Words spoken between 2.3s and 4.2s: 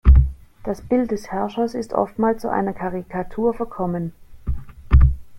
zu einer Karikatur verkommen.